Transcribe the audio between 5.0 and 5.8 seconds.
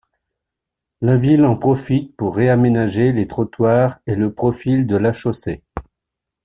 chaussée.